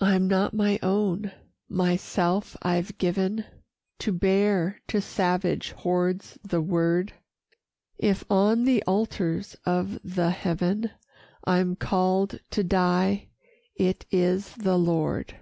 IV 0.00 0.08
"I'm 0.08 0.26
not 0.26 0.54
my 0.54 0.78
own, 0.82 1.32
myself 1.68 2.56
I've 2.62 2.96
given, 2.96 3.44
To 3.98 4.10
bear 4.10 4.80
to 4.88 5.02
savage 5.02 5.72
hordes 5.72 6.38
the 6.42 6.62
word; 6.62 7.12
If 7.98 8.24
on 8.30 8.64
the 8.64 8.82
altars 8.84 9.54
of 9.66 9.98
the 10.02 10.30
heaven 10.30 10.92
I'm 11.44 11.76
called 11.76 12.40
to 12.52 12.64
die, 12.64 13.28
it 13.76 14.06
is 14.10 14.54
the 14.54 14.78
Lord. 14.78 15.36